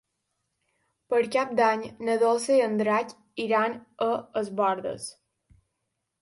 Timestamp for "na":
2.07-2.15